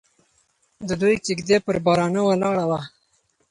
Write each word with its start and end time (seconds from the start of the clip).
د 0.87 0.89
دوی 1.01 1.15
کږدۍ 1.25 1.57
پر 1.65 1.75
بارانه 1.85 2.21
ولاړه 2.25 2.65
وه. 2.69 2.81